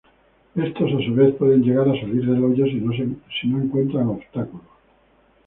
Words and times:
Estos 0.55 0.91
a 0.95 1.05
su 1.05 1.13
vez 1.13 1.35
pueden 1.35 1.61
llegar 1.61 1.87
a 1.87 1.91
salir 1.93 2.25
del 2.25 2.43
hoyo 2.43 2.65
si 2.65 3.47
no 3.47 3.61
encuentran 3.61 4.07
obstáculos. 4.07 4.63